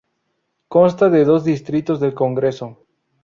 Consta 0.67 1.11
de 1.11 1.25
dos 1.25 1.43
distritos 1.45 1.99
del 1.99 2.15
congreso. 2.15 2.79